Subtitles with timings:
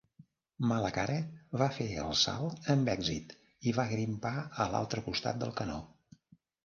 [0.69, 1.17] Malacara
[1.61, 3.35] va fer el salt amb èxit
[3.69, 4.35] i va grimpar
[4.65, 5.79] a l'altre costat del canó.